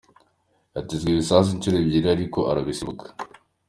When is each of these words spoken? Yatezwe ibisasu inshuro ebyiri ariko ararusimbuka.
Yatezwe 0.75 1.07
ibisasu 1.11 1.49
inshuro 1.53 1.75
ebyiri 1.83 2.07
ariko 2.15 2.39
ararusimbuka. 2.49 3.05